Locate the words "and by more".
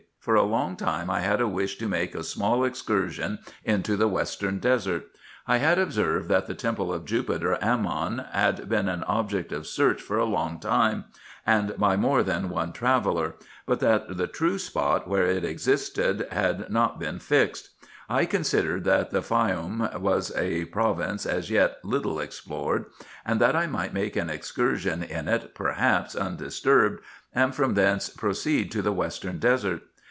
11.43-12.21